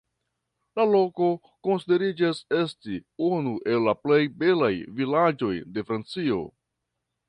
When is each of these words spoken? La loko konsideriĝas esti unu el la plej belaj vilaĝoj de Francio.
La 0.79 0.85
loko 0.93 1.27
konsideriĝas 1.67 2.41
esti 2.63 2.99
unu 3.29 3.55
el 3.75 3.87
la 3.91 3.97
plej 4.03 4.21
belaj 4.43 4.75
vilaĝoj 5.03 5.57
de 5.77 5.91
Francio. 5.93 6.47